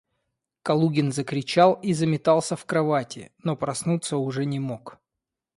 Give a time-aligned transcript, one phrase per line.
[0.63, 4.97] Калугин закричал и заметался в кровати, но проснуться уже не мог.